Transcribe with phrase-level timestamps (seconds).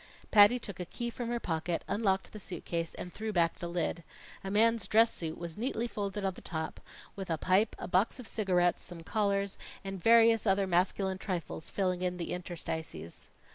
[0.31, 3.67] Patty took a key from her pocket, unlocked the suit case, and threw back the
[3.69, 4.03] lid.
[4.43, 6.79] A man's dress suit was neatly folded on the top,
[7.15, 12.01] with a pipe, a box of cigarettes, some collars, and various other masculine trifles filling
[12.01, 13.29] in the interstices.